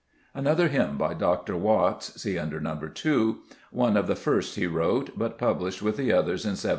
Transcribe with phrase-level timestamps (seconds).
[0.33, 1.55] Another hymn by Dr.
[1.55, 2.75] Watts (see under No.
[2.75, 3.37] 2);
[3.69, 6.69] one of the first he wrote, but published with the others in 1707.